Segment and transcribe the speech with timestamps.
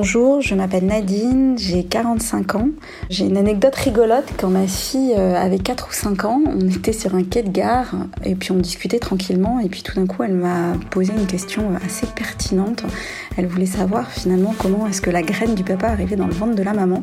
[0.00, 2.68] Bonjour, je m'appelle Nadine, j'ai 45 ans.
[3.10, 6.92] J'ai une anecdote rigolote quand ma fille euh, avait 4 ou 5 ans, on était
[6.92, 10.22] sur un quai de gare et puis on discutait tranquillement et puis tout d'un coup
[10.22, 12.84] elle m'a posé une question assez pertinente.
[13.36, 16.54] Elle voulait savoir finalement comment est-ce que la graine du papa arrivait dans le ventre
[16.54, 17.02] de la maman.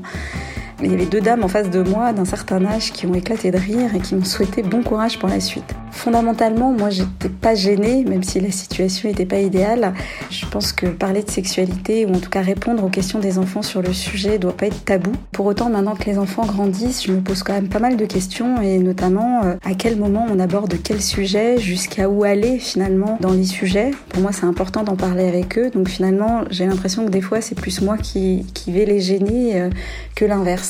[0.84, 3.50] Il y avait deux dames en face de moi d'un certain âge qui ont éclaté
[3.50, 5.73] de rire et qui m'ont souhaité bon courage pour la suite.
[5.91, 9.94] Fondamentalement, moi, j'étais pas gênée, même si la situation n'était pas idéale.
[10.30, 13.62] Je pense que parler de sexualité, ou en tout cas répondre aux questions des enfants
[13.62, 15.14] sur le sujet, doit pas être tabou.
[15.31, 18.05] Pour autant, maintenant que les enfants grandissent, je me pose quand même pas mal de
[18.05, 23.17] questions, et notamment euh, à quel moment on aborde quel sujet, jusqu'à où aller finalement
[23.22, 23.92] dans les sujets.
[24.09, 27.39] Pour moi, c'est important d'en parler avec eux, donc finalement, j'ai l'impression que des fois,
[27.39, 29.70] c'est plus moi qui, qui vais les gêner euh,
[30.16, 30.65] que l'inverse.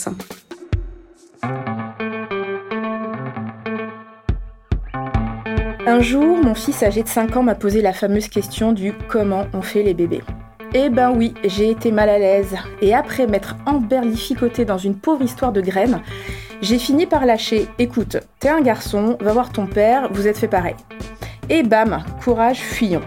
[5.88, 9.46] Un jour, mon fils âgé de 5 ans m'a posé la fameuse question du comment
[9.54, 10.24] on fait les bébés?
[10.74, 12.56] Eh ben oui, j'ai été mal à l'aise.
[12.82, 16.02] Et après m'être emberlificotée dans une pauvre histoire de graines,
[16.62, 20.48] j'ai fini par lâcher Écoute, t'es un garçon, va voir ton père, vous êtes fait
[20.48, 20.76] pareil.
[21.50, 23.04] Et bam, courage, fuyons.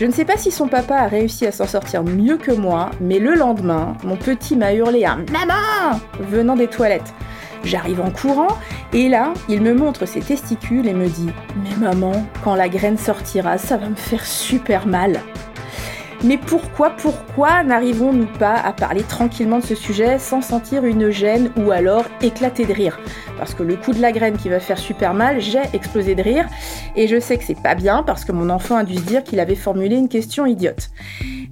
[0.00, 2.90] Je ne sais pas si son papa a réussi à s'en sortir mieux que moi,
[3.02, 7.12] mais le lendemain, mon petit m'a hurlé un Maman venant des toilettes.
[7.64, 8.56] J'arrive en courant
[8.94, 11.28] et là, il me montre ses testicules et me dit
[11.62, 15.20] Mais maman, quand la graine sortira, ça va me faire super mal.
[16.22, 21.50] Mais pourquoi, pourquoi n'arrivons-nous pas à parler tranquillement de ce sujet sans sentir une gêne
[21.56, 23.00] ou alors éclater de rire?
[23.38, 26.22] Parce que le coup de la graine qui va faire super mal, j'ai explosé de
[26.22, 26.46] rire.
[26.94, 29.24] Et je sais que c'est pas bien parce que mon enfant a dû se dire
[29.24, 30.90] qu'il avait formulé une question idiote.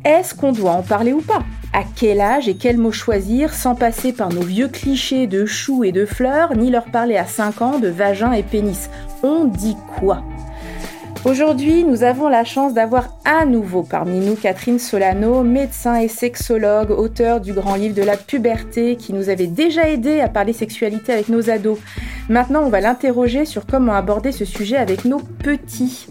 [0.04, 1.42] Est-ce qu'on doit en parler ou pas?
[1.72, 5.82] À quel âge et quel mot choisir sans passer par nos vieux clichés de choux
[5.82, 8.90] et de fleurs, ni leur parler à 5 ans de vagin et pénis?
[9.22, 10.22] On dit quoi?
[11.24, 16.92] Aujourd'hui, nous avons la chance d'avoir à nouveau parmi nous Catherine Solano, médecin et sexologue,
[16.92, 21.12] auteur du grand livre de la puberté, qui nous avait déjà aidé à parler sexualité
[21.12, 21.78] avec nos ados.
[22.28, 26.06] Maintenant, on va l'interroger sur comment aborder ce sujet avec nos petits.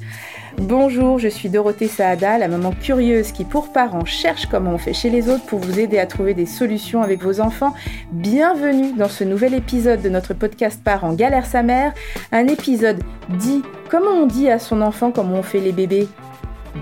[0.59, 4.91] Bonjour, je suis Dorothée Saada, la maman curieuse qui pour parents cherche comment on fait
[4.91, 7.75] chez les autres pour vous aider à trouver des solutions avec vos enfants.
[8.11, 11.93] Bienvenue dans ce nouvel épisode de notre podcast Parents galère sa mère,
[12.31, 16.07] un épisode dit comment on dit à son enfant comment on fait les bébés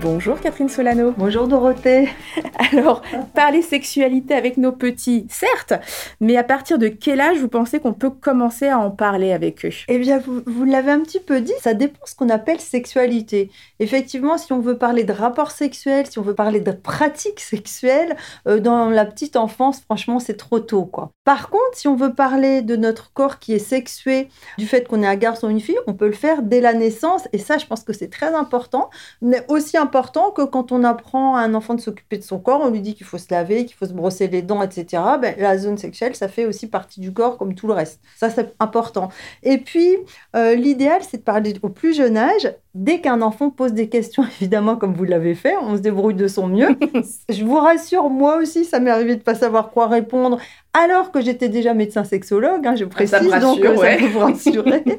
[0.00, 1.12] Bonjour Catherine Solano.
[1.16, 2.08] Bonjour Dorothée.
[2.72, 3.02] Alors,
[3.34, 5.72] parler sexualité avec nos petits, certes,
[6.20, 9.64] mais à partir de quel âge vous pensez qu'on peut commencer à en parler avec
[9.64, 9.70] eux?
[9.88, 13.50] Eh bien, vous, vous l'avez un petit peu dit, ça dépend ce qu'on appelle sexualité.
[13.80, 18.16] Effectivement, si on veut parler de rapport sexuel, si on veut parler de pratique sexuelle,
[18.46, 21.12] euh, dans la petite enfance, franchement, c'est trop tôt, quoi.
[21.26, 24.28] Par contre, si on veut parler de notre corps qui est sexué,
[24.58, 26.72] du fait qu'on est un garçon ou une fille, on peut le faire dès la
[26.72, 30.84] naissance, et ça, je pense que c'est très important, mais aussi important que quand on
[30.84, 33.26] apprend à un enfant de s'occuper de son corps, on lui dit qu'il faut se
[33.32, 35.02] laver, qu'il faut se brosser les dents, etc.
[35.20, 38.00] Ben, la zone sexuelle, ça fait aussi partie du corps comme tout le reste.
[38.16, 39.08] Ça, c'est important.
[39.42, 39.96] Et puis,
[40.36, 42.54] euh, l'idéal, c'est de parler au plus jeune âge.
[42.78, 46.28] Dès qu'un enfant pose des questions, évidemment, comme vous l'avez fait, on se débrouille de
[46.28, 46.76] son mieux.
[47.30, 50.38] Je vous rassure, moi aussi, ça m'est arrivé de pas savoir quoi répondre
[50.78, 53.94] alors que j'étais déjà médecin sexologue, hein, je précise, ça me rassure, donc euh, ouais.
[53.94, 54.84] ça peut vous rassurer.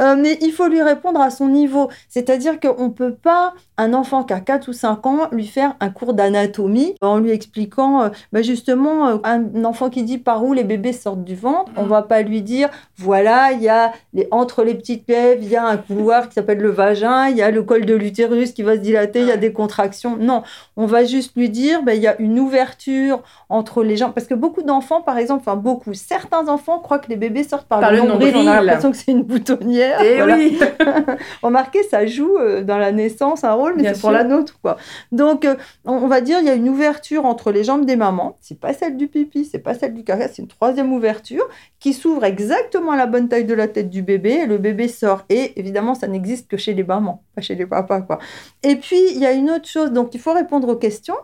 [0.00, 1.90] Euh, mais il faut lui répondre à son niveau.
[2.08, 5.76] C'est-à-dire qu'on ne peut pas, un enfant qui a 4 ou 5 ans, lui faire
[5.80, 10.44] un cours d'anatomie en lui expliquant, euh, bah, justement, euh, un enfant qui dit par
[10.44, 13.92] où les bébés sortent du ventre, on va pas lui dire, voilà, il y a
[14.14, 17.36] les, entre les petites lèvres, il y a un couloir qui s'appelle le vagin, il
[17.36, 20.16] y a le col de l'utérus qui va se dilater, il y a des contractions.
[20.16, 20.42] Non,
[20.76, 24.12] on va juste lui dire, bah, il y a une ouverture entre les jambes.
[24.14, 27.66] Parce que beaucoup d'enfants, par exemple, enfin beaucoup, certains enfants croient que les bébés sortent
[27.66, 28.34] par, Par le le nombril.
[28.36, 30.00] On a l'impression que c'est une boutonnière.
[30.02, 30.36] Eh Voilà.
[30.36, 30.58] oui
[31.42, 34.76] Remarquez, ça joue euh, dans la naissance un rôle, mais c'est pour la nôtre, quoi.
[35.10, 37.96] Donc, euh, on, on va dire, il y a une ouverture entre les jambes des
[37.96, 38.36] mamans.
[38.40, 41.44] C'est pas celle du pipi, c'est pas celle du caca, c'est une troisième ouverture
[41.78, 44.30] qui s'ouvre exactement à la bonne taille de la tête du bébé.
[44.42, 45.24] Et le bébé sort.
[45.28, 48.18] Et évidemment, ça n'existe que chez les mamans, chez les papas, quoi.
[48.62, 49.92] Et puis, il y a une autre chose.
[49.92, 51.16] Donc, il faut répondre aux questions.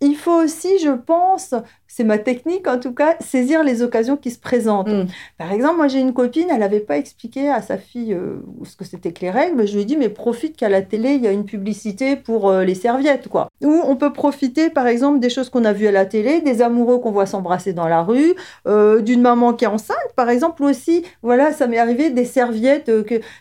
[0.00, 1.54] Il faut aussi, je pense,
[1.88, 4.88] c'est ma technique en tout cas, saisir les occasions qui se présentent.
[4.88, 5.06] Mm.
[5.38, 8.76] Par exemple, moi j'ai une copine, elle n'avait pas expliqué à sa fille euh, ce
[8.76, 11.14] que c'était que les règles, mais je lui ai dit, mais profite qu'à la télé,
[11.14, 13.48] il y a une publicité pour euh, les serviettes, quoi.
[13.62, 16.62] Ou on peut profiter, par exemple, des choses qu'on a vues à la télé, des
[16.62, 18.34] amoureux qu'on voit s'embrasser dans la rue,
[18.68, 22.90] euh, d'une maman qui est enceinte, par exemple, aussi, voilà, ça m'est arrivé, des serviettes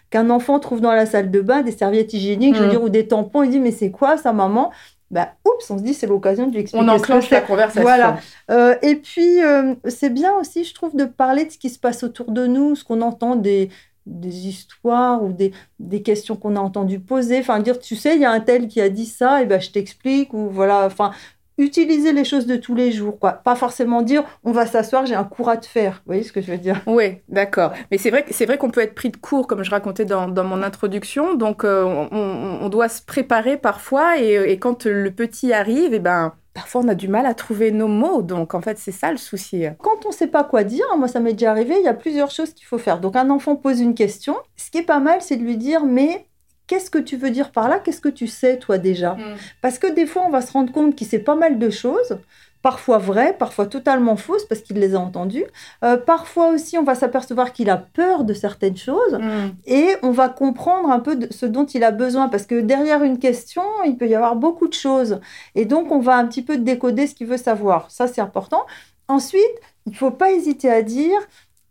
[0.09, 2.71] qu'un enfant trouve dans la salle de bain, des serviettes hygiéniques, je veux Mm.
[2.71, 4.71] dire, ou des tampons, il dit, mais c'est quoi ça, maman?
[5.09, 7.81] Bah, oups, on se dit, c'est l'occasion de lui expliquer On enclenche la conversation.
[7.81, 8.19] Voilà.
[8.51, 11.79] Euh, et puis, euh, c'est bien aussi, je trouve, de parler de ce qui se
[11.79, 13.69] passe autour de nous, ce qu'on entend des,
[14.05, 17.39] des histoires ou des, des questions qu'on a entendu poser.
[17.39, 19.61] Enfin, dire, tu sais, il y a un tel qui a dit ça, et ben
[19.61, 20.33] je t'explique.
[20.33, 21.11] Ou voilà, enfin,
[21.57, 23.33] utiliser les choses de tous les jours, quoi.
[23.33, 26.01] Pas forcément dire on va s'asseoir, j'ai un cours à te faire.
[26.05, 26.81] Vous voyez ce que je veux dire?
[26.85, 27.73] Oui, d'accord.
[27.91, 30.27] Mais c'est vrai, c'est vrai qu'on peut être pris de court, comme je racontais dans,
[30.43, 31.35] mon introduction.
[31.35, 34.19] Donc, euh, on, doit se préparer parfois.
[34.19, 37.71] Et, quand le petit arrive, et eh ben, parfois on a du mal à trouver
[37.71, 38.21] nos mots.
[38.21, 39.65] Donc, en fait, c'est ça le souci.
[39.79, 41.93] Quand on ne sait pas quoi dire, moi, ça m'est déjà arrivé, il y a
[41.93, 42.99] plusieurs choses qu'il faut faire.
[42.99, 44.35] Donc, un enfant pose une question.
[44.55, 46.26] Ce qui est pas mal, c'est de lui dire mais
[46.67, 47.79] qu'est-ce que tu veux dire par là?
[47.79, 49.13] Qu'est-ce que tu sais, toi, déjà?
[49.13, 49.35] Mm.
[49.61, 52.19] Parce que des fois, on va se rendre compte qu'il sait pas mal de choses,
[52.61, 55.45] parfois vraies, parfois totalement fausses, parce qu'il les a entendues.
[55.83, 59.51] Euh, parfois aussi, on va s'apercevoir qu'il a peur de certaines choses, mm.
[59.65, 63.03] et on va comprendre un peu de ce dont il a besoin, parce que derrière
[63.03, 65.19] une question, il peut y avoir beaucoup de choses.
[65.55, 67.89] Et donc, on va un petit peu décoder ce qu'il veut savoir.
[67.89, 68.65] Ça, c'est important.
[69.07, 69.41] Ensuite,
[69.85, 71.17] il ne faut pas hésiter à dire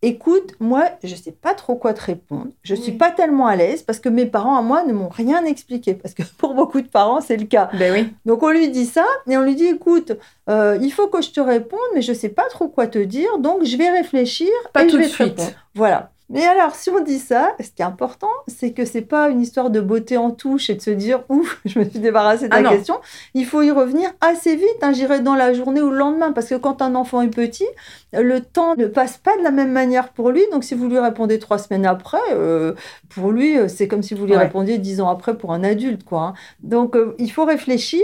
[0.07, 2.49] écoute, moi, je ne sais pas trop quoi te répondre.
[2.63, 5.09] Je ne suis pas tellement à l'aise parce que mes parents à moi ne m'ont
[5.09, 5.95] rien expliqué.
[5.95, 7.69] Parce que pour beaucoup de parents, c'est le cas.
[7.79, 8.13] Ben oui.
[8.25, 10.13] Donc on lui dit ça et on lui dit, écoute,
[10.49, 12.99] euh, il faut que je te réponde, mais je ne sais pas trop quoi te
[12.99, 13.39] dire.
[13.39, 15.57] Donc je vais réfléchir pas et tout je vais de suite.
[15.75, 16.11] Voilà.
[16.29, 19.41] Mais alors, si on dit ça, ce qui est important, c'est que c'est pas une
[19.41, 22.55] histoire de beauté en touche et de se dire ouf, je me suis débarrassée de
[22.55, 22.97] la ah question.
[23.35, 26.49] Il faut y revenir assez vite, hein, j'irai dans la journée ou le lendemain, parce
[26.49, 27.67] que quand un enfant est petit,
[28.13, 30.43] le temps ne passe pas de la même manière pour lui.
[30.51, 32.75] Donc, si vous lui répondez trois semaines après, euh,
[33.09, 36.05] pour lui, euh, c'est comme si vous lui répondiez dix ans après pour un adulte,
[36.05, 36.23] quoi.
[36.23, 36.35] Hein.
[36.61, 38.03] Donc, euh, il faut réfléchir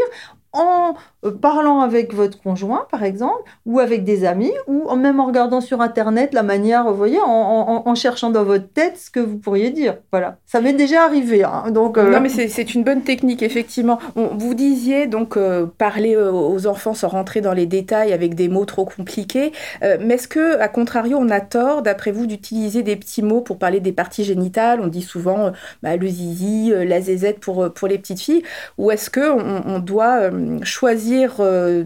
[0.53, 0.95] en
[1.25, 5.61] euh, parlant avec votre conjoint, par exemple, ou avec des amis, ou même en regardant
[5.61, 9.71] sur Internet la manière, vous voyez, en, cherchant dans votre tête ce que vous pourriez
[9.71, 9.99] dire.
[10.11, 11.45] Voilà, ça m'est déjà arrivé.
[11.45, 11.71] Hein.
[11.71, 13.99] donc, euh, Non, mais c'est une bonne technique, effectivement.
[14.15, 18.65] vous disiez donc euh, parler aux enfants sans rentrer dans les détails avec des mots
[18.65, 19.53] trop compliqués.
[19.81, 23.59] mais est-ce que, à contrario, on a tort, d'après vous, d'utiliser des petits mots pour
[23.59, 24.81] parler des parties génitales?
[24.81, 25.53] On dit souvent
[25.83, 28.43] bah, le zizi, la zézette pour, pour les petites filles.
[28.79, 30.31] Ou est-ce qu'on on doit
[30.65, 31.85] choisir euh,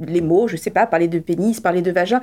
[0.00, 2.20] les mots, je sais pas, parler de pénis, parler de vagin.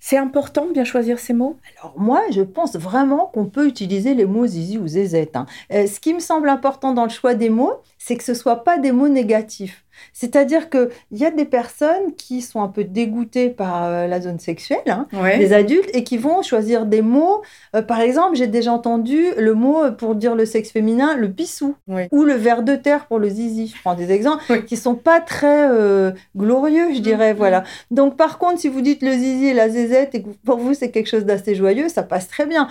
[0.00, 1.58] C'est important de bien choisir ces mots?
[1.78, 5.36] Alors moi, je pense vraiment qu'on peut utiliser les mots zizi ou zézette.
[5.36, 5.46] Hein.
[5.72, 8.64] Euh, ce qui me semble important dans le choix des mots, c'est que ce soit
[8.64, 9.81] pas des mots négatifs.
[10.12, 14.38] C'est-à-dire qu'il y a des personnes qui sont un peu dégoûtées par euh, la zone
[14.38, 15.06] sexuelle, hein,
[15.38, 17.42] des adultes, et qui vont choisir des mots.
[17.74, 21.74] Euh, par exemple, j'ai déjà entendu le mot pour dire le sexe féminin, le pissou,
[22.10, 23.72] ou le ver de terre pour le zizi.
[23.74, 27.34] Je prends des exemples qui sont pas très euh, glorieux, je dirais.
[27.34, 27.36] Mm.
[27.36, 27.64] Voilà.
[27.90, 30.74] Donc, par contre, si vous dites le zizi et la zézette, et que pour vous
[30.74, 32.68] c'est quelque chose d'assez joyeux, ça passe très bien.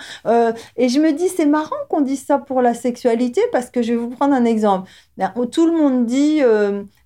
[0.76, 3.92] et je me dis, c'est marrant qu'on dise ça pour la sexualité, parce que je
[3.92, 4.88] vais vous prendre un exemple.
[5.50, 6.40] Tout le monde dit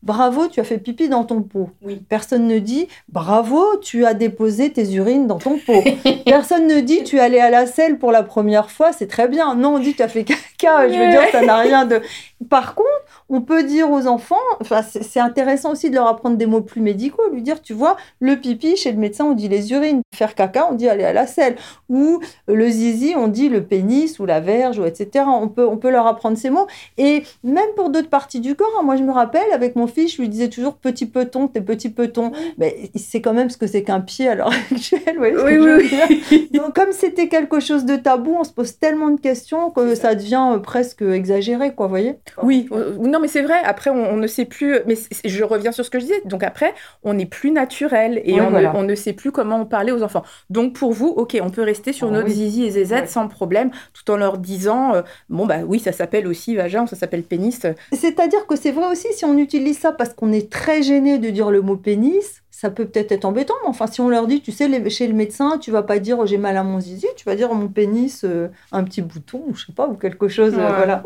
[0.06, 1.70] bravo, tu as fait pipi dans ton pot.
[2.08, 5.82] Personne ne dit bravo, tu as déposé tes urines dans ton pot.
[6.24, 9.28] Personne ne dit tu es allé à la selle pour la première fois, c'est très
[9.28, 9.54] bien.
[9.54, 10.88] Non, on dit tu as fait caca.
[10.88, 12.00] Je veux dire, ça n'a rien de.
[12.50, 12.88] Par contre,
[13.28, 16.82] on peut dire aux enfants, enfin, c'est intéressant aussi de leur apprendre des mots plus
[16.82, 20.02] médicaux, lui dire, tu vois, le pipi, chez le médecin, on dit les urines.
[20.14, 21.56] Faire caca, on dit aller à la selle.
[21.88, 25.24] Ou le zizi, on dit le pénis ou la verge, ou etc.
[25.26, 26.66] On peut, on peut leur apprendre ces mots.
[26.98, 30.16] Et même pour d'autres parties du corps, hein, moi je me rappelle, avec mon fils,
[30.16, 32.32] je lui disais toujours petit peton, tes petits petons.
[32.58, 35.16] Mais c'est quand même ce que c'est qu'un pied à l'heure actuelle.
[35.18, 39.70] oui, oui, Donc, comme c'était quelque chose de tabou, on se pose tellement de questions
[39.70, 42.68] que ça devient euh, presque exagéré, quoi, vous voyez Oui,
[43.00, 43.56] non mais c'est vrai.
[43.64, 44.78] Après, on, ne sait plus.
[44.86, 44.94] Mais
[45.24, 46.22] je reviens sur ce que je disais.
[46.24, 50.02] Donc après, on n'est plus naturel et on, ne, sait plus comment on parlait aux
[50.02, 50.22] enfants.
[50.50, 53.70] Donc pour vous, ok, on peut rester sur ah notre zizi et zézette sans problème,
[53.92, 57.66] tout en leur disant, euh, bon bah oui, ça s'appelle aussi vagin, ça s'appelle pénis.
[57.92, 61.30] C'est-à-dire que c'est vrai aussi si on utilise ça parce qu'on est très gêné de
[61.30, 62.42] dire le mot pénis.
[62.50, 65.12] Ça peut peut-être être embêtant, mais enfin, si on leur dit, tu sais, chez le
[65.12, 68.24] médecin, tu vas pas dire j'ai mal à mon zizi, tu vas dire mon pénis,
[68.24, 71.02] euh, un petit bouton, je sais pas, ou quelque chose, euh, voilà.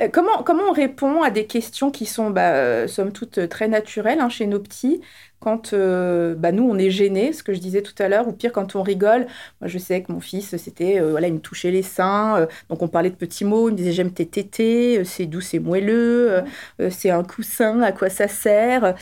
[0.00, 3.68] Euh, comment, comment on répond à des questions qui sont, bah, euh, somme toute, très
[3.68, 5.00] naturelles hein, chez nos petits?
[5.40, 8.52] Quand bah, nous, on est gênés, ce que je disais tout à l'heure, ou pire,
[8.52, 9.26] quand on rigole.
[9.60, 12.88] Moi, je sais que mon fils, c'était, voilà, il me touchait les seins, donc on
[12.88, 16.42] parlait de petits mots, il me disait j'aime tes tétés, c'est doux, c'est moelleux,
[16.90, 18.94] c'est un coussin, à quoi ça sert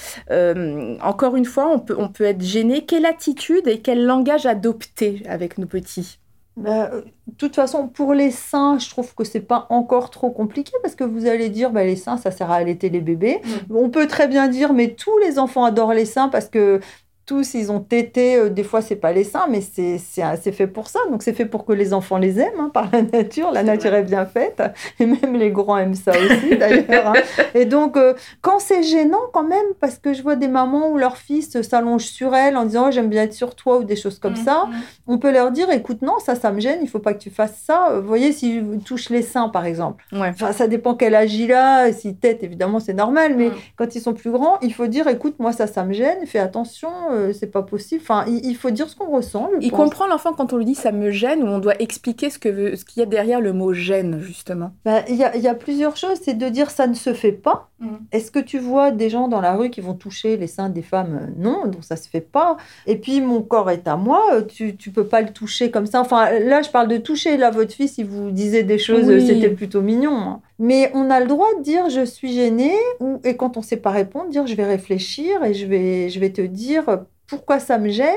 [1.03, 2.85] Encore une fois, on peut, on peut être gêné.
[2.85, 6.19] Quelle attitude et quel langage adopter avec nos petits?
[6.59, 10.73] Bah, de toute façon, pour les seins, je trouve que c'est pas encore trop compliqué
[10.83, 13.41] parce que vous allez dire, bah, les seins, ça sert à allaiter les bébés.
[13.45, 13.77] Mm.
[13.77, 16.81] On peut très bien dire, mais tous les enfants adorent les seins parce que
[17.29, 18.37] tous, ils ont tété.
[18.37, 20.99] Euh, des fois, c'est pas les seins, mais c'est fait pour ça.
[21.11, 23.53] Donc, c'est fait pour que les enfants les aiment hein, par la nature.
[23.53, 24.63] La nature est bien faite.
[24.99, 27.09] Et même les grands aiment ça aussi, d'ailleurs.
[27.09, 27.13] Hein.
[27.55, 30.97] Et donc, euh, quand c'est gênant, quand même, parce que je vois des mamans où
[30.97, 33.97] leur fils s'allonge sur elle en disant oh, J'aime bien être sur toi ou des
[33.97, 34.83] choses comme ça, mm, mm.
[35.09, 36.79] on peut leur dire Écoute, non, ça, ça me gêne.
[36.83, 37.91] Il faut pas que tu fasses ça.
[38.01, 40.05] Vous voyez, si tu touches les seins, par exemple.
[40.13, 41.93] Enfin, ça dépend quel âge il a.
[41.93, 43.35] Si tête, évidemment, c'est normal.
[43.37, 43.55] Mais mm.
[43.77, 46.27] quand ils sont plus grands, il faut dire Écoute, moi, ça, ça me gêne.
[46.27, 48.01] Fais attention euh, c'est pas possible.
[48.03, 49.51] Enfin, il, faut dire ce qu'on ressent.
[49.61, 52.39] Il comprend l'enfant quand on lui dit ça me gêne ou on doit expliquer ce
[52.39, 54.73] que ce qu'il y a derrière le mot gêne justement.
[54.85, 56.19] Bah, il y, a, y, a, plusieurs choses.
[56.23, 57.71] C'est de dire ça ne se fait pas.
[57.81, 57.87] Mm.
[58.13, 60.83] Est-ce que tu vois des gens dans la rue qui vont toucher les seins des
[60.83, 61.33] femmes?
[61.37, 62.57] Non, donc ça se fait pas.
[62.87, 64.43] Et puis mon corps est à moi.
[64.49, 66.01] Tu tu peux pas le toucher comme ça.
[66.01, 67.37] Enfin là, je parle de toucher.
[67.37, 70.17] Là, votre fils, il vous disait des choses, c'était plutôt mignon.
[70.17, 70.41] Hein.
[70.59, 73.77] Mais on a le droit de dire je suis gênée ou et quand on sait
[73.77, 77.79] pas répondre, dire je vais réfléchir et je vais je vais te dire pourquoi ça
[77.79, 78.17] me gêne.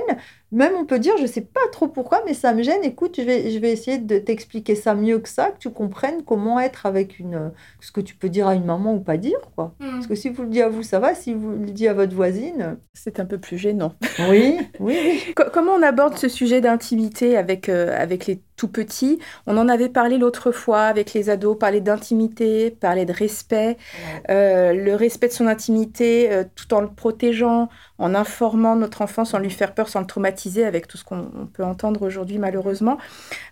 [0.51, 2.83] Même on peut dire, je ne sais pas trop pourquoi, mais ça me gêne.
[2.83, 6.23] Écoute, je vais, je vais essayer de t'expliquer ça mieux que ça, que tu comprennes
[6.23, 7.51] comment être avec une...
[7.79, 9.75] Ce que tu peux dire à une maman ou pas dire, quoi.
[9.79, 9.91] Hmm.
[9.91, 11.15] Parce que si vous le dites à vous, ça va.
[11.15, 12.77] Si vous le dites à votre voisine...
[12.93, 13.93] C'est un peu plus gênant.
[14.29, 15.33] Oui, oui, oui.
[15.53, 19.89] comment on aborde ce sujet d'intimité avec, euh, avec les tout petits On en avait
[19.89, 23.77] parlé l'autre fois avec les ados, parler d'intimité, parler de respect,
[24.29, 29.25] euh, le respect de son intimité euh, tout en le protégeant, en informant notre enfant
[29.25, 32.97] sans lui faire peur, sans le traumatiser avec tout ce qu'on peut entendre aujourd'hui malheureusement.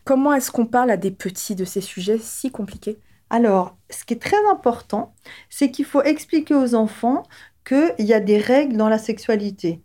[0.04, 3.00] Comment est-ce qu'on parle à des petits de ces sujets si compliqués?
[3.30, 5.14] Alors, ce qui est très important,
[5.50, 7.24] c'est qu'il faut expliquer aux enfants
[7.64, 9.82] qu'il y a des règles dans la sexualité.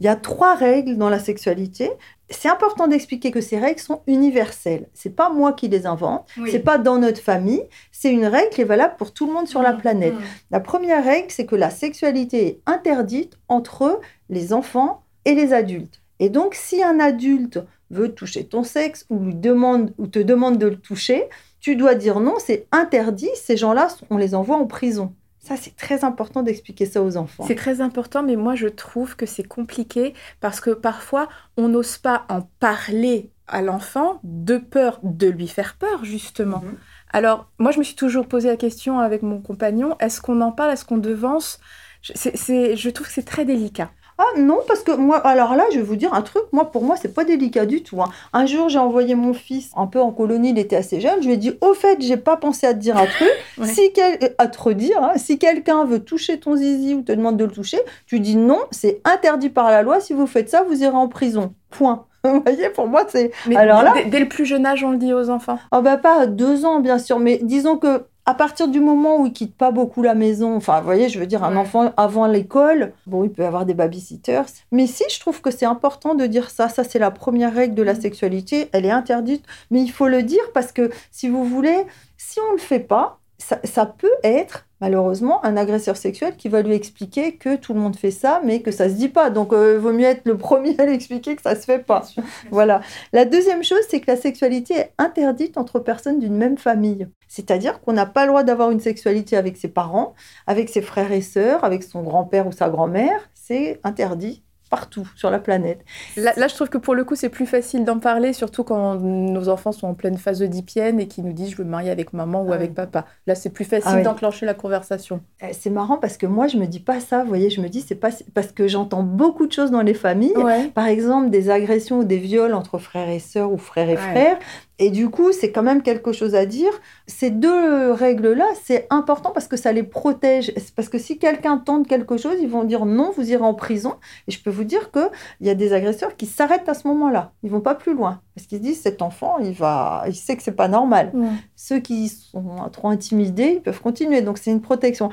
[0.00, 1.90] Il y a trois règles dans la sexualité.
[2.28, 4.88] C'est important d'expliquer que ces règles sont universelles.
[4.94, 8.60] C'est pas moi qui les invente, c'est pas dans notre famille, c'est une règle qui
[8.60, 10.14] est valable pour tout le monde sur la mmh, planète.
[10.14, 10.24] Mmh.
[10.52, 16.02] La première règle, c'est que la sexualité est interdite entre les enfants et les adultes.
[16.20, 17.60] Et donc si un adulte
[17.90, 21.28] veut toucher ton sexe ou lui demande ou te demande de le toucher,
[21.60, 25.14] tu dois dire non, c'est interdit, ces gens-là, on les envoie en prison.
[25.40, 27.44] Ça, c'est très important d'expliquer ça aux enfants.
[27.46, 31.96] C'est très important, mais moi, je trouve que c'est compliqué parce que parfois, on n'ose
[31.96, 36.58] pas en parler à l'enfant de peur de lui faire peur, justement.
[36.58, 36.76] Mhm.
[37.12, 40.52] Alors, moi, je me suis toujours posé la question avec mon compagnon, est-ce qu'on en
[40.52, 41.58] parle, est-ce qu'on devance?
[42.02, 43.90] Je trouve que c'est très délicat.
[44.22, 46.84] Ah non, parce que moi, alors là, je vais vous dire un truc, moi, pour
[46.84, 48.02] moi, c'est pas délicat du tout.
[48.02, 48.10] Hein.
[48.34, 51.26] Un jour, j'ai envoyé mon fils un peu en colonie, il était assez jeune, je
[51.26, 53.32] lui ai dit, au fait, j'ai pas pensé à te dire un truc,
[53.64, 53.90] si
[54.36, 57.50] à te redire, hein, si quelqu'un veut toucher ton zizi ou te demande de le
[57.50, 60.94] toucher, tu dis non, c'est interdit par la loi, si vous faites ça, vous irez
[60.94, 61.54] en prison.
[61.70, 62.04] Point.
[62.24, 63.30] Vous voyez, pour moi, c'est.
[63.56, 63.94] Alors là.
[64.06, 65.58] Dès, le plus jeune âge, on le dit aux enfants.
[65.72, 69.26] Oh bah pas deux ans, bien sûr, mais disons que à partir du moment où
[69.26, 72.26] il quitte pas beaucoup la maison, enfin, vous voyez, je veux dire, un enfant avant
[72.26, 74.42] l'école, bon, il peut avoir des babysitters.
[74.72, 76.68] Mais si, je trouve que c'est important de dire ça.
[76.68, 78.00] Ça, c'est la première règle de la mm.
[78.00, 78.68] sexualité.
[78.72, 81.84] Elle est interdite, mais il faut le dire parce que, si vous voulez,
[82.18, 86.74] si on le fait pas, ça, peut être malheureusement un agresseur sexuel qui va lui
[86.74, 89.30] expliquer que tout le monde fait ça, mais que ça se dit pas.
[89.30, 91.80] Donc, il euh, vaut mieux être le premier à lui expliquer que ça se fait
[91.84, 92.06] pas.
[92.50, 92.80] Voilà.
[93.12, 97.08] La deuxième chose, c'est que la sexualité est interdite entre personnes d'une même famille.
[97.28, 100.14] C'est-à-dire qu'on n'a pas le droit d'avoir une sexualité avec ses parents,
[100.46, 103.30] avec ses frères et sœurs, avec son grand-père ou sa grand-mère.
[103.34, 105.84] C'est interdit partout sur la planète.
[106.16, 109.48] Là, je trouve que pour le coup, c'est plus facile d'en parler, surtout quand nos
[109.48, 112.12] enfants sont en pleine phase oedipienne et qui nous disent je veux me marier avec
[112.12, 113.04] maman ou ah avec papa.
[113.26, 115.20] Là, c'est plus facile ah d'enclencher la conversation.
[115.42, 117.22] Eh, c'est marrant parce que moi, je me dis pas ça.
[117.22, 119.94] Vous voyez, je me dis c'est pas parce que j'entends beaucoup de choses dans les
[119.94, 120.34] familles.
[120.74, 124.38] Par exemple, des agressions ou des viols entre frères et sœurs ou frères et frères.
[124.82, 126.72] Et du coup, c'est quand même quelque chose à dire.
[127.06, 130.54] Ces deux règles-là, c'est important parce que ça les protège.
[130.74, 133.96] Parce que si quelqu'un tente quelque chose, ils vont dire non, vous irez en prison.
[134.26, 137.32] Et je peux vous dire qu'il y a des agresseurs qui s'arrêtent à ce moment-là.
[137.42, 138.20] Ils vont pas plus loin.
[138.34, 140.04] Parce qu'ils se disent, cet enfant, il, va...
[140.06, 141.12] il sait que c'est pas normal.
[141.56, 144.22] Ceux qui sont trop intimidés, ils peuvent continuer.
[144.22, 145.10] Donc c'est une protection.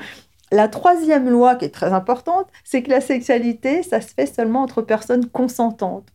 [0.50, 4.62] La troisième loi qui est très importante, c'est que la sexualité, ça se fait seulement
[4.62, 6.08] entre personnes consentantes.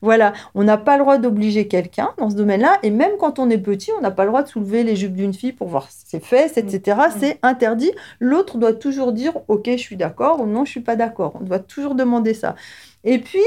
[0.00, 3.50] Voilà, on n'a pas le droit d'obliger quelqu'un dans ce domaine-là, et même quand on
[3.50, 5.88] est petit, on n'a pas le droit de soulever les jupes d'une fille pour voir
[5.90, 6.96] ses fesses, etc.
[6.96, 7.18] Mm.
[7.18, 7.92] C'est interdit.
[8.20, 11.36] L'autre doit toujours dire OK, je suis d'accord ou non, je suis pas d'accord.
[11.40, 12.54] On doit toujours demander ça.
[13.04, 13.40] Et puis,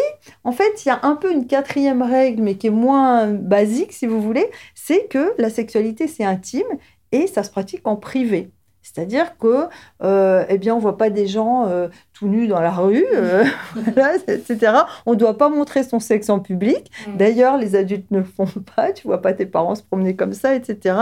[0.44, 3.94] en fait, il y a un peu une quatrième règle, mais qui est moins basique,
[3.94, 6.68] si vous voulez, c'est que la sexualité, c'est intime
[7.12, 8.52] et ça se pratique en privé.
[8.82, 9.68] C'est-à-dire que,
[10.04, 13.44] euh, eh bien, on voit pas des gens euh, tout nus dans la rue, euh,
[14.28, 14.74] etc.
[15.06, 16.92] On ne doit pas montrer son sexe en public.
[17.08, 17.18] Mm.
[17.18, 18.92] D'ailleurs, les adultes ne le font pas.
[18.92, 20.96] Tu vois pas tes parents se promener comme ça, etc.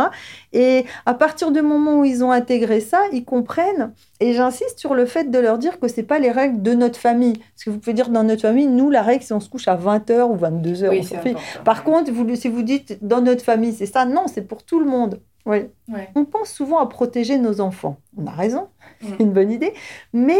[0.52, 3.94] Et à partir du moment où ils ont intégré ça, ils comprennent.
[4.20, 7.00] Et j'insiste sur le fait de leur dire que c'est pas les règles de notre
[7.00, 7.38] famille.
[7.38, 9.70] Parce que vous pouvez dire dans notre famille, nous, la règle, c'est on se couche
[9.70, 10.90] à 20h ou 22h.
[10.90, 14.64] Oui, Par contre, vous, si vous dites dans notre famille, c'est ça, non, c'est pour
[14.64, 15.22] tout le monde.
[15.50, 16.02] Oui.
[16.16, 17.98] On pense souvent à protéger nos enfants.
[18.18, 18.68] On a raison,
[19.02, 19.74] c'est une bonne idée.
[20.14, 20.40] Mais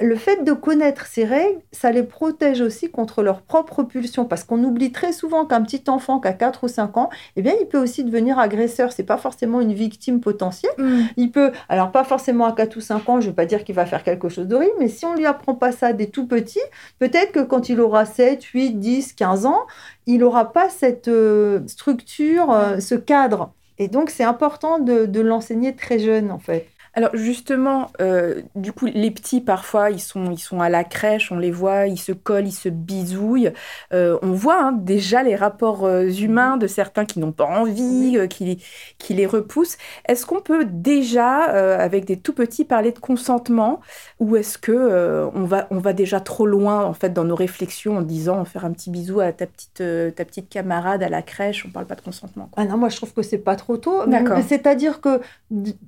[0.00, 4.24] le fait de connaître ces règles, ça les protège aussi contre leur propre pulsion.
[4.24, 7.42] Parce qu'on oublie très souvent qu'un petit enfant qui a 4 ou 5 ans, eh
[7.42, 8.92] bien, il peut aussi devenir agresseur.
[8.92, 10.72] C'est pas forcément une victime potentielle.
[10.78, 11.00] Mm.
[11.16, 13.64] Il peut, alors pas forcément à 4 ou 5 ans, je ne veux pas dire
[13.64, 16.26] qu'il va faire quelque chose d'horrible, mais si on lui apprend pas ça des tout
[16.26, 16.58] petits,
[16.98, 19.66] peut-être que quand il aura 7, 8, 10, 15 ans,
[20.06, 23.52] il n'aura pas cette euh, structure, euh, ce cadre.
[23.78, 26.68] Et donc, c'est important de, l'enseigner très jeune, en fait.
[26.98, 31.30] Alors justement, euh, du coup, les petits, parfois, ils sont, ils sont à la crèche,
[31.30, 33.52] on les voit, ils se collent, ils se bisouillent.
[33.92, 38.18] Euh, on voit hein, déjà les rapports euh, humains de certains qui n'ont pas envie,
[38.28, 38.64] qui,
[38.98, 39.78] qui les repoussent.
[40.08, 41.42] Est-ce qu'on peut déjà,
[41.76, 43.78] avec des tout petits, parler de consentement?
[44.18, 47.98] Ou est-ce que on, va, on va déjà trop loin, en fait, dans nos réflexions
[47.98, 49.84] en disant faire un petit bisou à ta petite,
[50.16, 52.88] ta petite camarade à la crèche, on ne parle pas de consentement Ah non, moi,
[52.88, 54.02] je trouve que c'est pas trop tôt.
[54.48, 55.20] C'est-à-dire que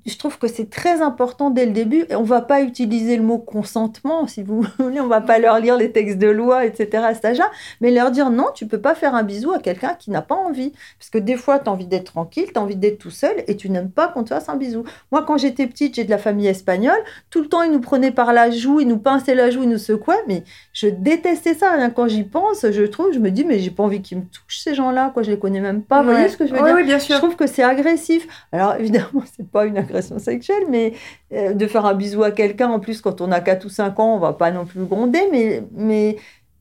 [0.06, 2.06] je trouve que c'est très important dès le début.
[2.08, 5.00] Et on va pas utiliser le mot consentement, si vous voulez.
[5.00, 7.04] On va pas leur lire les textes de loi, etc.
[7.04, 7.50] à cet âge-là.
[7.80, 10.34] Mais leur dire non, tu peux pas faire un bisou à quelqu'un qui n'a pas
[10.34, 10.72] envie.
[10.98, 13.44] Parce que des fois, tu as envie d'être tranquille, tu as envie d'être tout seul
[13.46, 14.84] et tu n'aimes pas qu'on te fasse un bisou.
[15.12, 17.00] Moi, quand j'étais petite, j'ai de la famille espagnole.
[17.30, 19.68] Tout le temps, ils nous prenaient par la joue, ils nous pinçaient la joue, ils
[19.68, 20.22] nous secouaient.
[20.28, 21.72] Mais je détestais ça.
[21.72, 24.24] Rien quand j'y pense, je trouve, je me dis, mais j'ai pas envie qu'ils me
[24.24, 25.10] touchent, ces gens-là.
[25.12, 26.02] Quoi, je les connais même pas.
[26.02, 26.74] Vous voyez ce que je veux dire?
[26.74, 27.16] Oui, bien sûr.
[27.16, 28.26] Je trouve que c'est agressif.
[28.52, 30.89] Alors, évidemment, c'est pas une agression sexuelle, mais
[31.32, 33.98] euh, de faire un bisou à quelqu'un, en plus, quand on a 4 ou 5
[33.98, 36.16] ans, on va pas non plus gronder, mais, mais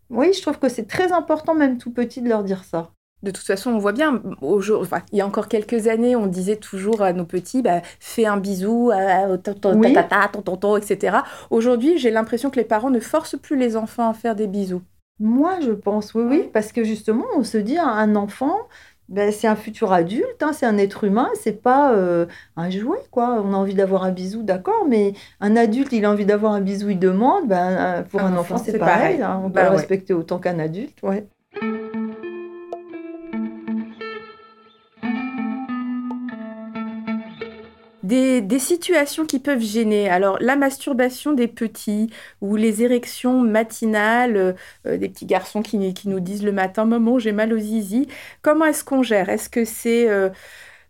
[0.09, 2.91] oui, je trouve que c'est très important, même tout petit, de leur dire ça.
[3.21, 6.55] De toute façon, on voit bien, enfin, il y a encore quelques années, on disait
[6.55, 11.17] toujours à nos petits, bah, fais un bisou à ton tata, ton tonton, etc.
[11.49, 14.81] Aujourd'hui, j'ai l'impression que les parents ne forcent plus les enfants à faire des bisous.
[15.19, 18.55] Moi, je pense, oui, oui, parce que justement, on se dit, un enfant,
[19.09, 22.99] ben, c'est un futur adulte, hein, c'est un être humain, c'est pas euh, un jouet,
[23.09, 23.41] quoi.
[23.43, 26.61] On a envie d'avoir un bisou, d'accord, mais un adulte, il a envie d'avoir un
[26.61, 27.47] bisou, il demande.
[27.47, 29.21] Ben, euh, pour un, enfant, c'est pareil.
[29.21, 29.41] Hein.
[29.43, 31.25] on peut bah le respecter autant qu'un adulte, ouais.
[38.09, 40.09] Des, situations qui peuvent gêner.
[40.09, 42.09] Alors, la masturbation des petits
[42.41, 44.55] ou les érections matinales,
[44.87, 48.07] euh, des petits garçons qui, qui, nous disent le matin Maman, j'ai mal aux zizi.
[48.41, 49.29] Comment est-ce qu'on gère?
[49.29, 50.09] Est-ce que c'est.
[50.09, 50.29] Euh,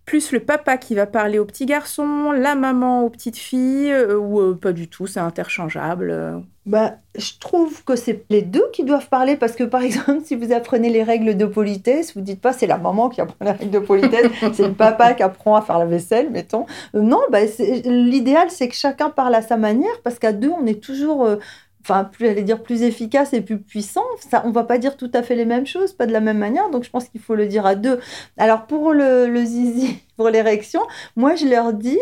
[0.09, 4.55] plus le papa qui va parler aux petits garçons, la maman aux petites filles, ou
[4.55, 9.35] pas du tout, c'est interchangeable bah, je trouve que c'est les deux qui doivent parler
[9.35, 12.67] parce que, par exemple, si vous apprenez les règles de politesse, vous dites pas c'est
[12.67, 15.79] la maman qui apprend les règles de politesse, c'est le papa qui apprend à faire
[15.79, 16.67] la vaisselle, mettons.
[16.95, 17.39] Euh, non, bah,
[17.85, 21.25] l'idéal, c'est que chacun parle à sa manière parce qu'à deux, on est toujours.
[21.25, 21.37] Euh,
[21.81, 24.03] enfin, plus, allez dire plus efficace et plus puissant.
[24.19, 26.37] Ça, on va pas dire tout à fait les mêmes choses, pas de la même
[26.37, 26.69] manière.
[26.69, 27.99] Donc, je pense qu'il faut le dire à deux.
[28.37, 30.81] Alors, pour le, le zizi, pour l'érection,
[31.15, 31.99] moi, je leur dis,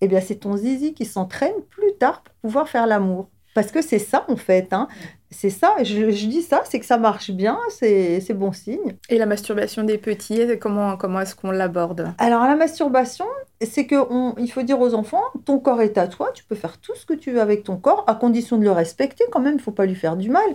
[0.00, 3.28] eh bien, c'est ton zizi qui s'entraîne plus tard pour pouvoir faire l'amour.
[3.54, 4.72] Parce que c'est ça, en fait.
[4.72, 4.88] Hein.
[5.32, 8.96] C'est ça, je, dis ça, c'est que ça marche bien, c'est bon signe.
[9.08, 12.12] Et la masturbation des petits, comment, comment est-ce qu'on l'aborde?
[12.18, 13.26] Alors, la masturbation,
[13.62, 16.96] c'est qu'il faut dire aux enfants, ton corps est à toi, tu peux faire tout
[16.96, 19.58] ce que tu veux avec ton corps, à condition de le respecter quand même, il
[19.58, 20.48] ne faut pas lui faire du mal.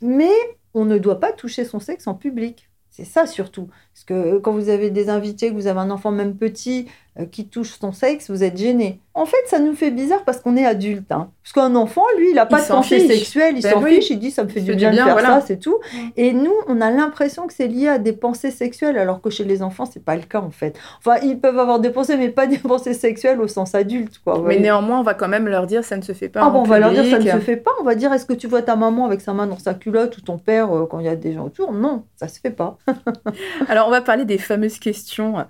[0.00, 0.30] Mais
[0.74, 2.70] on ne doit pas toucher son sexe en public.
[2.90, 3.68] C'est ça surtout.
[3.94, 6.86] Parce que quand vous avez des invités, que vous avez un enfant même petit,
[7.18, 9.00] euh, qui touche son sexe, vous êtes gêné.
[9.12, 11.10] En fait, ça nous fait bizarre parce qu'on est adulte.
[11.10, 11.30] Hein.
[11.42, 14.20] Parce qu'un enfant, lui, il n'a pas de pensée sexuelle, il ben s'en fiche, il
[14.20, 15.78] dit ça me fait du bien, de faire ça, c'est tout.
[15.92, 15.98] Mm.
[16.16, 19.42] Et nous, on a l'impression que c'est lié à des pensées sexuelles, alors que chez
[19.42, 20.78] les enfants, c'est pas le cas en fait.
[20.98, 24.20] Enfin, ils peuvent avoir des pensées, mais pas des pensées sexuelles au sens adulte.
[24.22, 26.42] Quoi, mais néanmoins, on va quand même leur dire ça ne se fait pas.
[26.44, 27.72] Ah bon, on va leur dire ça ne se fait pas.
[27.80, 30.16] On va dire est-ce que tu vois ta maman avec sa main dans sa culotte
[30.18, 31.72] ou ton père euh, quand il y a des gens autour?
[31.72, 32.78] Non, ça se fait pas.
[33.68, 35.44] alors, on va parler des fameuses questions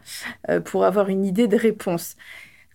[0.49, 2.17] euh, pour avoir une idée de réponse.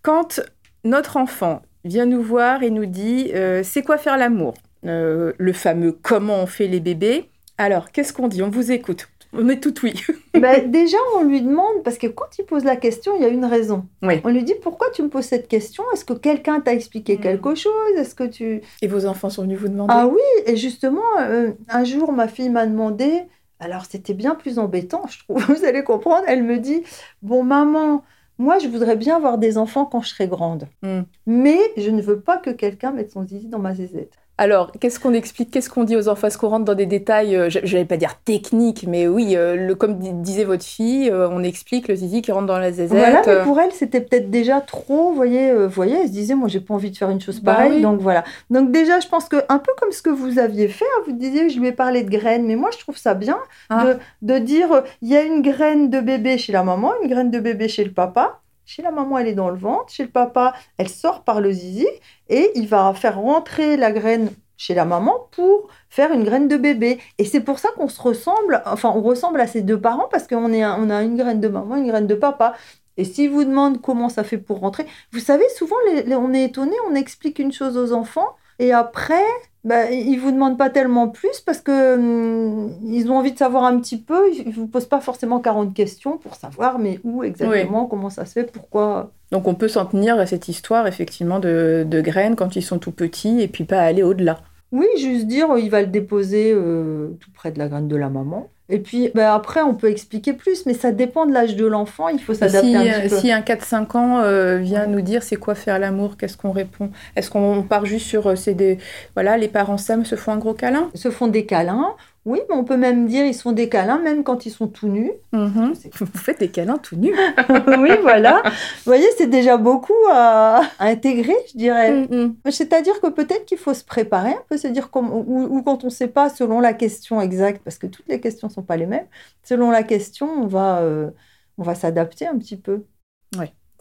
[0.04, 0.40] Quand
[0.86, 4.54] notre enfant vient nous voir et nous dit euh, c'est quoi faire l'amour?
[4.86, 7.30] Euh, Le fameux comment on fait les bébés.
[7.58, 8.44] Alors, qu'est-ce qu'on dit?
[8.44, 9.08] On vous écoute.
[9.38, 9.94] On est tout oui.
[10.34, 13.30] Ben, déjà, on lui demande, parce que quand il pose la question, il y a
[13.30, 13.86] une raison.
[14.02, 15.84] On lui dit pourquoi tu me poses cette question?
[15.94, 17.22] Est-ce que quelqu'un t'a expliqué mm.
[17.22, 17.96] quelque chose?
[17.98, 18.62] Est-ce que tu.
[18.82, 19.94] Et vos enfants sont venus vous demander?
[19.96, 23.24] Ah oui, et justement, euh, un jour, ma fille m'a demandé,
[23.60, 26.84] alors c'était bien plus embêtant, je trouve, vous allez comprendre, elle me dit
[27.22, 28.04] Bon, maman,
[28.38, 30.68] moi, je voudrais bien avoir des enfants quand je serai grande.
[30.82, 31.02] Mm.
[31.26, 34.18] Mais je ne veux pas que quelqu'un mette son zizi dans ma zézette.
[34.38, 36.28] Alors, qu'est-ce qu'on explique, qu'est-ce qu'on dit aux enfants?
[36.28, 39.56] Est-ce qu'on rentre dans des détails, euh, je n'allais pas dire techniques, mais oui, euh,
[39.56, 42.74] le, comme di- disait votre fille, euh, on explique le zizi qui rentre dans la
[42.74, 42.98] zézette.
[42.98, 45.10] Voilà, mais euh, pour elle, c'était peut-être déjà trop.
[45.12, 47.54] Vous voyez, voyez, elle se disait, moi, j'ai pas envie de faire une chose Bah
[47.54, 47.76] pareille.
[47.78, 47.82] oui.
[47.82, 48.26] Donc voilà.
[48.50, 51.14] Donc déjà, je pense que un peu comme ce que vous aviez fait, hein, vous
[51.14, 53.38] disiez, je lui ai parlé de graines, mais moi, je trouve ça bien
[53.70, 53.86] Ah.
[54.22, 57.32] de, de dire, il y a une graine de bébé chez la maman, une graine
[57.32, 58.42] de bébé chez le papa.
[58.66, 59.92] Chez la maman, elle est dans le ventre.
[59.92, 61.88] Chez le papa, elle sort par le zizi
[62.30, 66.58] et il va faire rentrer la graine chez la maman pour faire une graine de
[66.58, 67.00] bébé.
[67.18, 70.28] Et c'est pour ça qu'on se ressemble, enfin, on ressemble à ses deux parents parce
[70.28, 72.56] qu'on est on a une graine de maman, une graine de papa.
[72.98, 75.76] Et s'ils vous demandent comment ça fait pour rentrer, vous savez, souvent,
[76.12, 79.26] on est étonné, on explique une chose aux enfants et après,
[79.66, 83.64] bah, ils vous demandent pas tellement plus parce que hum, ils ont envie de savoir
[83.64, 84.32] un petit peu.
[84.32, 88.34] Ils vous posent pas forcément 40 questions pour savoir, mais où exactement, comment ça se
[88.34, 89.12] fait, pourquoi.
[89.32, 92.78] Donc on peut s'en tenir à cette histoire effectivement de, de graines quand ils sont
[92.78, 94.40] tout petits et puis pas aller au-delà.
[94.72, 98.10] Oui, juste dire, il va le déposer euh, tout près de la graine de la
[98.10, 98.50] maman.
[98.68, 102.08] Et puis bah, après, on peut expliquer plus, mais ça dépend de l'âge de l'enfant.
[102.08, 103.20] Il faut s'adapter Si, un euh, petit peu.
[103.20, 106.90] si un 4-5 ans euh, vient nous dire c'est quoi faire l'amour, qu'est-ce qu'on répond?
[107.16, 108.80] Est-ce qu'on part juste sur euh, c'est des
[109.14, 110.90] voilà les parents s'aiment, se font un gros câlin?
[110.96, 111.96] Se font des câlins.
[112.26, 114.68] Oui, mais on peut même dire ils se font des câlins même quand ils sont
[114.68, 115.12] tout nus.
[115.32, 115.74] Mhm.
[116.00, 117.14] Vous faites des câlins tout nus.
[117.78, 118.42] oui, voilà.
[118.44, 118.52] Vous
[118.86, 122.08] voyez, c'est déjà beaucoup à, à intégrer, je dirais.
[122.10, 122.36] Mhm.
[122.50, 125.84] C'est-à-dire que peut-être qu'il faut se préparer un peu, se dire comme, ou, ou quand
[125.84, 128.64] on ne sait pas selon la question exacte, parce que toutes les questions ne sont
[128.64, 129.08] pas les mêmes,
[129.44, 131.12] selon la question, on va, euh,
[131.60, 132.86] on va s'adapter un petit peu.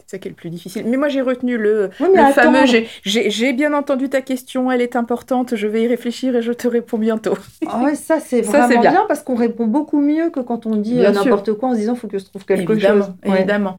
[0.07, 0.83] C'est ça qui est le plus difficile.
[0.87, 4.95] Mais moi j'ai retenu le, Oui, le fameux j'ai- bien entendu ta question, elle est
[4.95, 7.33] importante, je vais y réfléchir et je te réponds bientôt.
[7.67, 8.91] Ah ouais, ça c'est vraiment bien.
[8.91, 9.05] bien.
[9.07, 11.95] parce qu'on répond beaucoup mieux que quand on dit euh, n'importe quoi en se disant
[11.95, 13.13] faut que je trouve quelque évidemment, chose.
[13.31, 13.37] Ouais.
[13.39, 13.77] évidemment.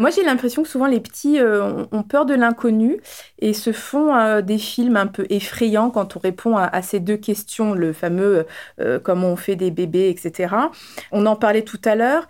[0.00, 3.00] Moi, j'ai l'impression que souvent les petits euh, ont- peur de l'inconnu
[3.38, 7.00] et se font euh, des films un peu effrayants quand on répond à, à ces
[7.00, 8.46] deux questions, le fameux
[8.80, 10.70] euh, comment on fait des bébés, etc.
[11.12, 12.26] On en parlait tout à l'heure.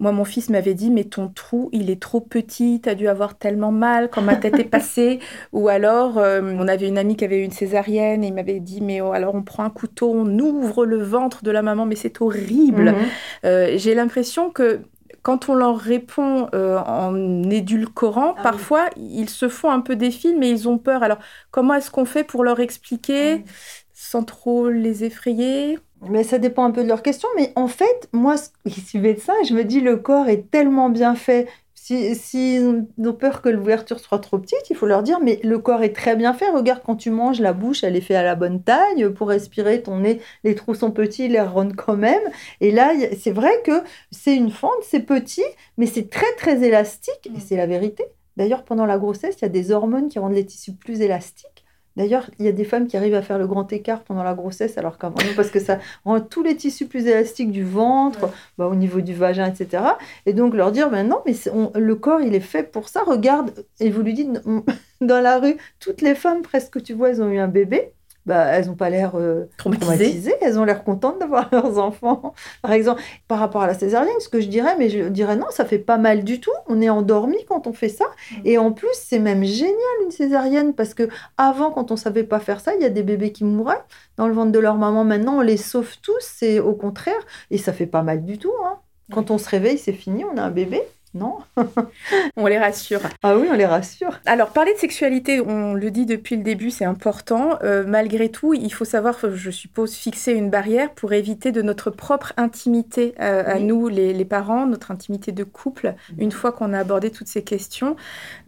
[0.00, 3.36] Moi, mon fils m'avait dit, mais ton trou, il est trop petit, t'as dû avoir
[3.38, 5.20] tellement mal quand ma tête est passée.
[5.52, 8.58] Ou alors, euh, on avait une amie qui avait eu une césarienne et il m'avait
[8.60, 11.84] dit, mais oh, alors on prend un couteau, on ouvre le ventre de la maman,
[11.86, 12.92] mais c'est horrible.
[12.92, 12.96] Mhm.
[13.44, 14.80] Euh, J'ai l'impression que
[15.22, 18.42] quand on leur répond euh, en édulcorant, Ah oui.
[18.42, 21.02] parfois ils se font un peu des films et ils ont peur.
[21.02, 21.18] Alors,
[21.50, 23.50] comment est-ce qu'on fait pour leur expliquer Ah
[23.92, 25.78] sans trop les effrayer?
[26.02, 27.28] Mais ça dépend un peu de leur question.
[27.36, 28.34] Mais en fait, moi,
[28.66, 31.48] je suis médecin et je me dis le corps est tellement bien fait.
[31.84, 35.58] Si, si ont peur que l'ouverture soit trop petite, il faut leur dire mais le
[35.58, 36.48] corps est très bien fait.
[36.48, 39.82] Regarde quand tu manges, la bouche elle est faite à la bonne taille pour respirer.
[39.82, 42.22] Ton nez, les trous sont petits, l'air rentre quand même.
[42.60, 45.42] Et là, c'est vrai que c'est une fente, c'est petit,
[45.76, 48.04] mais c'est très très élastique et c'est la vérité.
[48.36, 51.51] D'ailleurs, pendant la grossesse, il y a des hormones qui rendent les tissus plus élastiques.
[51.96, 54.34] D'ailleurs, il y a des femmes qui arrivent à faire le grand écart pendant la
[54.34, 58.66] grossesse, alors qu'avant, parce que ça rend tous les tissus plus élastiques du ventre, bah,
[58.66, 59.82] au niveau du vagin, etc.
[60.26, 63.02] Et donc leur dire, ben non, mais on- le corps, il est fait pour ça.
[63.04, 64.30] Regarde, et vous lui dites,
[65.00, 67.92] dans la rue, toutes les femmes presque que tu vois, elles ont eu un bébé.
[68.26, 72.34] Bah, elles n'ont pas l'air euh, traumatisées, elles ont l'air contentes d'avoir leurs enfants.
[72.62, 75.46] Par exemple, par rapport à la césarienne, ce que je dirais, mais je dirais non,
[75.50, 76.52] ça fait pas mal du tout.
[76.68, 78.06] On est endormi quand on fait ça.
[78.44, 82.40] Et en plus, c'est même génial une césarienne parce que avant, quand on savait pas
[82.40, 83.82] faire ça, il y a des bébés qui mouraient
[84.16, 85.04] dans le ventre de leur maman.
[85.04, 86.20] Maintenant, on les sauve tous.
[86.20, 88.52] C'est au contraire, et ça fait pas mal du tout.
[88.64, 88.78] hein.
[89.10, 90.82] Quand on se réveille, c'est fini, on a un bébé.
[91.14, 91.38] Non
[92.36, 93.00] On les rassure.
[93.22, 94.18] Ah oui, on les rassure.
[94.24, 97.58] Alors, parler de sexualité, on le dit depuis le début, c'est important.
[97.62, 101.90] Euh, malgré tout, il faut savoir, je suppose, fixer une barrière pour éviter de notre
[101.90, 106.72] propre intimité euh, à nous, les, les parents, notre intimité de couple, une fois qu'on
[106.72, 107.96] a abordé toutes ces questions.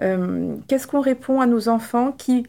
[0.00, 2.46] Euh, Qu'est-ce qu'on répond à nos enfants qui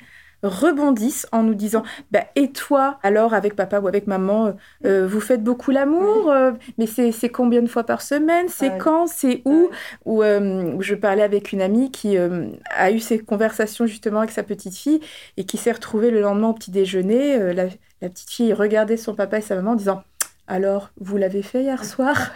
[0.47, 4.51] rebondissent en nous disant bah, et toi alors avec papa ou avec maman euh,
[4.85, 8.69] euh, vous faites beaucoup l'amour euh, mais c'est c'est combien de fois par semaine c'est
[8.71, 8.77] Ouais.
[8.79, 9.69] quand c'est où
[10.05, 14.31] où euh, où je parlais avec une amie qui a eu ces conversations justement avec
[14.31, 14.99] sa petite fille
[15.37, 17.53] et qui s'est retrouvée le lendemain au petit déjeuner.
[17.53, 17.65] La,
[18.01, 20.03] la petite fille regardait son papa et sa maman en disant
[20.47, 22.31] Alors, vous l'avez fait hier soir?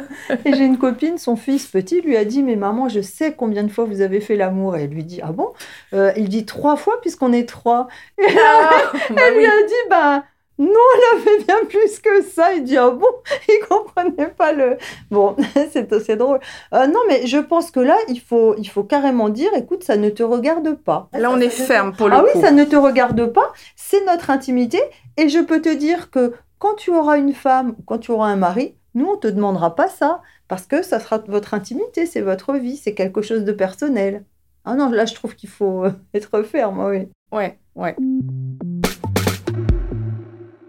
[0.46, 3.64] Et j'ai une copine, son fils petit lui a dit Mais maman, je sais combien
[3.64, 4.76] de fois vous avez fait l'amour.
[4.78, 5.54] Et elle lui dit Ah bon?
[5.94, 7.88] Euh, Il dit trois fois puisqu'on est trois.
[8.18, 9.40] Et Ah, bah Elle oui.
[9.40, 10.24] lui a dit, bah
[10.62, 12.52] non, elle a fait bien plus que ça.
[12.54, 13.08] Il dit, ah bon,
[13.48, 14.76] il comprenait pas le...
[15.10, 15.38] Bon,
[15.72, 16.40] c'est assez drôle.
[16.74, 19.96] Euh, non, mais je pense que là, il faut, il faut carrément dire, écoute, ça
[19.96, 21.08] ne te regarde pas.
[21.14, 22.28] Là, on est ferme pour le Ah coup.
[22.36, 24.82] oui, ça ne te regarde pas, c'est notre intimité.
[25.16, 28.28] Et je peux te dire que quand tu auras une femme ou quand tu auras
[28.28, 32.06] un mari, nous, on ne te demandera pas ça, parce que ça sera votre intimité,
[32.06, 34.26] c'est votre vie, c'est quelque chose de personnel.
[34.66, 37.08] Ah non, là, je trouve qu'il faut être ferme, oui.
[37.32, 37.96] Ouais, ouais.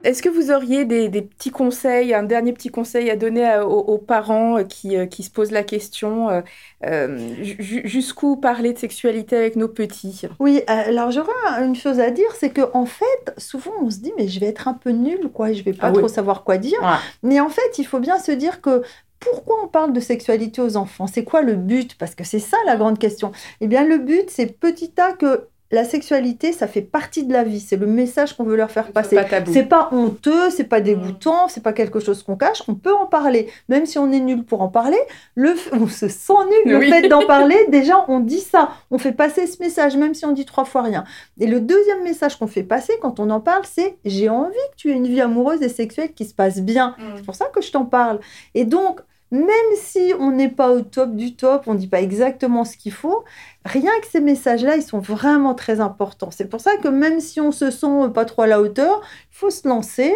[0.02, 4.56] Est-ce que vous auriez des, petits conseils, un dernier petit conseil à donner aux, parents
[4.56, 6.42] euh, euh, qui, se posent la question
[6.84, 10.22] euh, jusqu'où parler de sexualité avec nos petits?
[10.38, 11.32] Oui, alors j'aurais
[11.62, 14.46] une chose à dire, c'est qu'en en fait, souvent on se dit mais je vais
[14.46, 16.78] être un peu nulle, quoi, je vais pas ah trop savoir quoi dire.
[17.22, 18.82] Mais en fait, il faut bien se dire que
[19.20, 21.06] pourquoi on parle de sexualité aux enfants?
[21.06, 21.96] C'est quoi le but?
[21.98, 23.32] Parce que c'est ça la grande question.
[23.60, 27.44] Eh bien, le but, c'est petit à que la sexualité, ça fait partie de la
[27.44, 27.60] vie.
[27.60, 29.16] C'est le message qu'on veut leur faire passer.
[29.52, 32.62] C'est pas honteux, c'est pas dégoûtant, c'est pas quelque chose qu'on cache.
[32.66, 34.98] On peut en parler, même si on est nul pour en parler.
[35.36, 36.32] Le, on se sent
[36.64, 36.72] nul.
[36.72, 38.70] Le fait d'en parler, déjà, on dit ça.
[38.90, 41.04] On fait passer ce message, même si on dit trois fois rien.
[41.38, 44.76] Et le deuxième message qu'on fait passer quand on en parle, c'est j'ai envie que
[44.76, 46.96] tu aies une vie amoureuse et sexuelle qui se passe bien.
[46.98, 47.02] Mm.
[47.16, 48.18] C'est pour ça que je t'en parle.
[48.54, 52.00] Et donc, même si on n'est pas au top du top, on ne dit pas
[52.00, 53.24] exactement ce qu'il faut,
[53.64, 56.30] rien que ces messages-là, ils sont vraiment très importants.
[56.30, 59.36] C'est pour ça que même si on se sent pas trop à la hauteur, il
[59.36, 60.14] faut se lancer,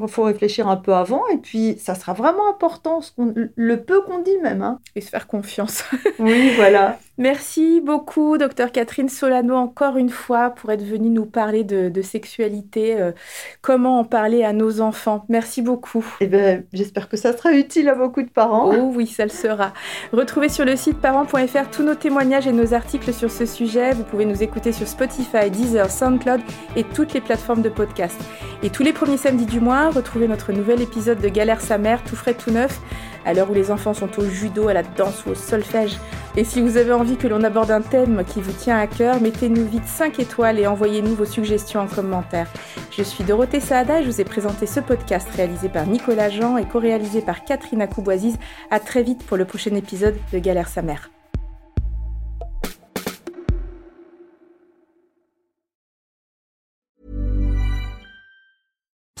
[0.00, 4.00] il faut réfléchir un peu avant et puis ça sera vraiment important, ce le peu
[4.02, 4.62] qu'on dit même.
[4.62, 4.78] Hein.
[4.94, 5.84] Et se faire confiance.
[6.18, 6.98] oui, voilà.
[7.18, 12.98] Merci beaucoup, docteur Catherine Solano, encore une fois, pour être venue nous parler de, sexualité,
[12.98, 13.12] euh,
[13.60, 15.26] comment en parler à nos enfants.
[15.28, 16.04] Merci beaucoup.
[16.20, 18.72] Eh ben, j'espère que ça sera utile à beaucoup de parents.
[18.74, 19.74] Oh oui, ça le sera.
[20.12, 23.92] Retrouvez sur le site parents.fr tous nos témoignages et nos articles sur ce sujet.
[23.92, 26.40] Vous pouvez nous écouter sur Spotify, Deezer, SoundCloud
[26.76, 28.18] et toutes les plateformes de podcast.
[28.62, 32.02] Et tous les premiers samedis du mois, retrouvez notre nouvel épisode de Galère sa mère,
[32.04, 32.80] tout frais, tout neuf
[33.24, 35.98] à l'heure où les enfants sont au judo, à la danse ou au solfège.
[36.36, 39.20] Et si vous avez envie que l'on aborde un thème qui vous tient à cœur,
[39.20, 42.48] mettez-nous vite 5 étoiles et envoyez-nous vos suggestions en commentaire.
[42.90, 46.56] Je suis Dorothée Saada et je vous ai présenté ce podcast réalisé par Nicolas Jean
[46.56, 48.36] et co-réalisé par Catherine Acouboisiz.
[48.70, 51.10] À très vite pour le prochain épisode de Galère sa mère.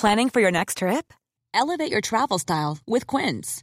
[0.02, 1.12] Planning for your next trip?
[1.54, 3.62] Elevate your travel style with Quince.